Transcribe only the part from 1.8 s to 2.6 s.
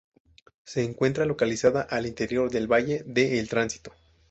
al interior